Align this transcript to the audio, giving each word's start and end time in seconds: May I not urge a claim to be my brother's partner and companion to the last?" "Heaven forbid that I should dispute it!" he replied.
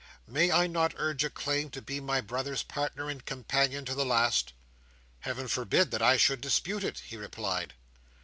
May 0.25 0.49
I 0.51 0.65
not 0.65 0.95
urge 0.97 1.23
a 1.23 1.29
claim 1.29 1.69
to 1.69 1.79
be 1.79 1.99
my 1.99 2.21
brother's 2.21 2.63
partner 2.63 3.07
and 3.07 3.23
companion 3.23 3.85
to 3.85 3.93
the 3.93 4.03
last?" 4.03 4.53
"Heaven 5.19 5.47
forbid 5.47 5.91
that 5.91 6.01
I 6.01 6.17
should 6.17 6.41
dispute 6.41 6.83
it!" 6.83 6.97
he 7.05 7.17
replied. 7.17 7.75